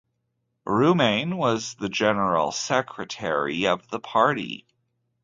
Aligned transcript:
Roumain 0.65 1.35
was 1.35 1.75
the 1.75 1.87
general 1.87 2.51
secretary 2.51 3.67
of 3.67 3.87
the 3.89 3.99
party. 3.99 4.65